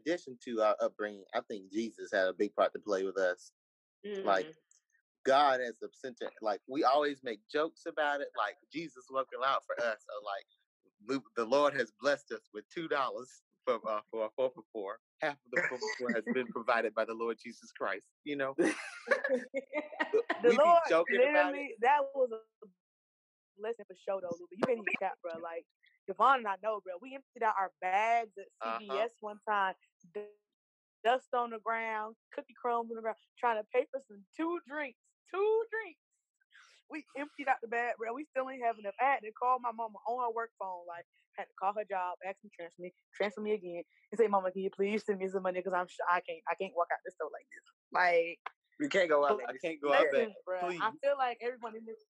[0.00, 3.52] addition to our upbringing, I think Jesus had a big part to play with us.
[4.06, 4.26] Mm-hmm.
[4.26, 4.54] Like
[5.24, 9.62] God as the center, like we always make jokes about it, like Jesus looking out
[9.66, 14.26] for us, or like the Lord has blessed us with two dollars for uh, for
[14.26, 14.98] a four for four.
[15.20, 18.06] Half of the four for four has been provided by the Lord Jesus Christ.
[18.24, 18.72] You know, the
[20.44, 21.34] we Lord joking about it.
[21.46, 22.40] literally that was a
[23.60, 24.52] blessing for sure though, Luba.
[24.52, 25.32] You can't even cap, bro.
[25.42, 25.64] Like
[26.10, 26.94] Devon and I know, bro.
[27.00, 28.50] We emptied out our bags at
[28.82, 29.08] CVS Uh-huh.
[29.20, 29.74] one time.
[31.02, 34.60] Dust on the ground, cookie crumbs on the ground, trying to pay for some two
[34.68, 34.98] drinks.
[35.32, 36.00] Two drinks.
[36.90, 38.12] We emptied out the bag, bro.
[38.12, 38.96] We still ain't having enough.
[39.00, 41.06] I had to call my mama on her work phone, like
[41.38, 44.50] had to call her job, ask me transfer me, transfer me again, and say, "Mama,
[44.50, 45.60] can you please send me some money?
[45.60, 47.64] Because I'm sh- I can't I can't walk out this store like this.
[47.92, 48.40] Like
[48.80, 49.40] You can't go out.
[49.40, 50.26] I Like, can't go out there.
[50.26, 50.80] Listen, bruh, please.
[50.82, 52.02] I feel like everyone in this.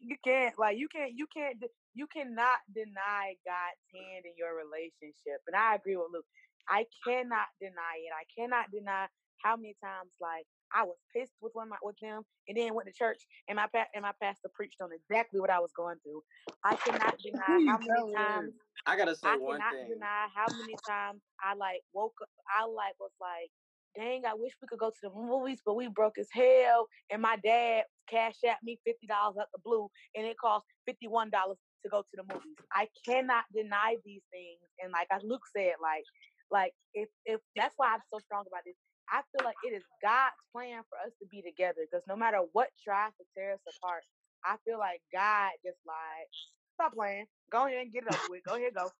[0.00, 1.62] You can't like you can't you can't
[1.94, 6.26] you cannot deny God's hand in your relationship, and I agree with Luke.
[6.68, 8.12] I cannot deny it.
[8.12, 9.06] I cannot deny
[9.42, 12.88] how many times like I was pissed with one my, with them, and then went
[12.88, 15.98] to church, and my pa- and my pastor preached on exactly what I was going
[16.04, 16.22] through.
[16.64, 18.54] I cannot deny how many times
[18.86, 19.88] I gotta say I one cannot thing.
[19.88, 22.28] deny how many times I like woke up.
[22.48, 23.50] I like was like,
[23.96, 26.86] dang, I wish we could go to the movies, but we broke as hell.
[27.10, 31.08] And my dad cashed at me fifty dollars out the blue, and it cost fifty
[31.08, 32.56] one dollars to go to the movies.
[32.72, 34.60] I cannot deny these things.
[34.82, 36.04] And like as Luke said, like,
[36.50, 38.76] like if if that's why I'm so strong about this.
[39.08, 42.42] I feel like it is God's plan for us to be together because no matter
[42.52, 44.02] what tries to tear us apart,
[44.44, 46.26] I feel like God just like
[46.74, 47.26] stop playing.
[47.52, 48.44] Go ahead and get it over with.
[48.44, 48.90] Go ahead, go.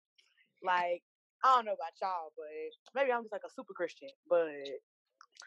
[0.63, 1.03] Like,
[1.47, 2.47] I don't know about y'all, but
[2.95, 4.09] maybe I'm just like a super Christian.
[4.29, 4.49] But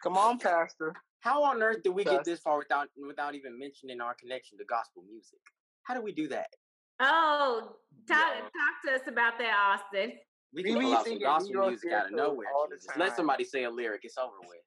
[0.01, 0.95] Come on, Pastor.
[1.19, 4.63] How on earth did we get this far without without even mentioning our connection to
[4.63, 5.39] gospel music?
[5.83, 6.47] How do we do that?
[7.01, 7.75] Oh,
[8.07, 8.41] talk, Yeah.
[8.41, 10.17] talk to us about that, Austin.
[10.53, 12.47] We We can be pull out some singing gospel New music out of nowhere.
[12.55, 12.95] all Jesus.
[12.97, 14.05] Let somebody say a lyric.
[14.05, 14.63] It's over with.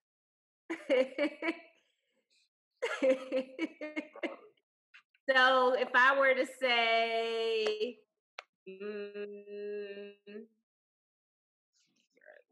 [5.30, 7.98] so if I were to say,
[8.68, 10.12] mm,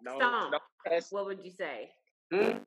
[0.03, 0.53] No, Stomp.
[0.53, 1.91] no, what would you say?
[2.33, 2.59] Hmm?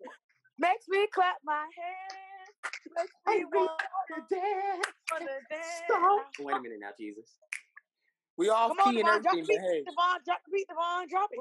[0.59, 2.53] makes me clap my hands.
[2.95, 3.71] Makes me want
[4.09, 4.85] to dance.
[5.11, 6.27] Wanna dance.
[6.39, 7.35] Wait a minute now, Jesus.
[8.37, 9.61] we all Come on, key and Devon, drop everything, the but beat.
[9.61, 9.83] hey.
[9.83, 10.67] Devon, drop the beat.
[10.67, 11.39] Devon, drop it.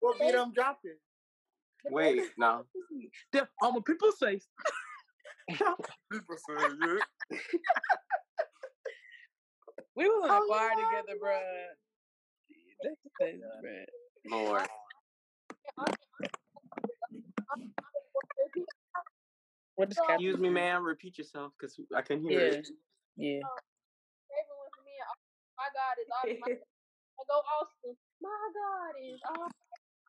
[0.00, 0.96] What beat I'm dropping?
[1.90, 2.64] Wait, no.
[3.32, 4.40] The, um, people say
[5.48, 7.38] People say yeah.
[9.96, 11.02] We was in a Oh, choir yeah.
[11.02, 11.40] together, bruh.
[12.82, 13.86] That's the thing, bruh.
[14.30, 14.68] Lord.
[19.76, 20.84] What is Excuse me, ma'am.
[20.84, 22.68] Repeat yourself because I couldn't hear Yeah, it.
[23.16, 23.40] yeah.
[24.30, 24.92] favorite one for me.
[25.02, 25.14] uh,
[25.58, 26.56] My God is all my.
[27.20, 27.96] I go Austin.
[28.22, 29.48] My God is all.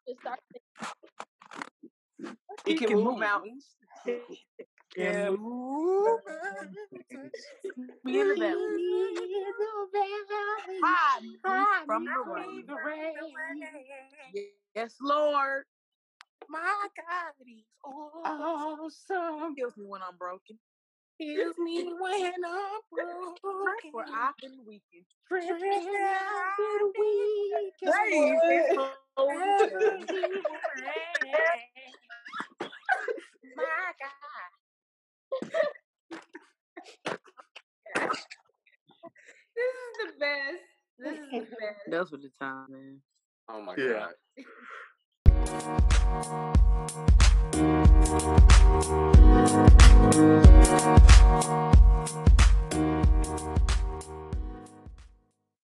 [0.07, 2.37] Just start singing.
[2.65, 3.75] He can move mountains.
[4.97, 5.29] Yeah.
[8.03, 8.55] we in the valley.
[10.83, 12.65] Hide me Hide from the rain.
[14.75, 15.63] Yes, Lord.
[16.49, 19.55] My God is awesome.
[19.55, 20.59] Heals me when I'm broken.
[21.17, 23.35] Heals me when I'm broken.
[23.91, 25.05] For I've been weakened.
[25.31, 27.73] I've been weak.
[27.83, 28.25] Praise
[33.55, 34.51] My God.
[39.55, 40.63] This is the best.
[40.99, 41.79] This is the best.
[41.89, 43.01] Those were the time, man.
[43.49, 44.07] Oh my Yeah.
[48.07, 48.41] God.